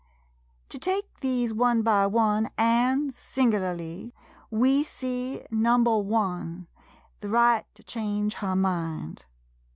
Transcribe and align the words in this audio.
To 0.69 0.79
take 0.79 1.19
these 1.19 1.53
one 1.53 1.83
by 1.83 2.07
one 2.07 2.49
an' 2.57 3.11
sing'larly 3.11 4.13
we 4.49 4.83
see 4.83 5.43
No. 5.51 5.75
i— 5.75 6.65
the 7.21 7.29
right 7.29 7.65
to 7.75 7.83
change 7.83 8.33
her 8.33 8.55
mind. 8.55 9.27